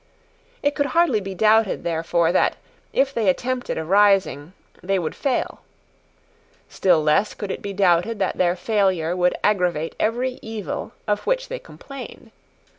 [0.63, 2.55] It could hardly be doubted, therefore, that,
[2.91, 5.61] if they attempted a rising, they would fail.
[6.69, 11.49] Still less could it be doubted that their failure would aggravate every evil of which
[11.49, 12.31] they complained.